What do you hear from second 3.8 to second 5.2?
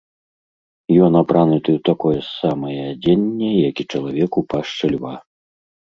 і чалавек у пашчы льва.